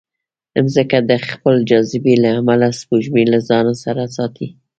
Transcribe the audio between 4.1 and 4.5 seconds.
ساتي.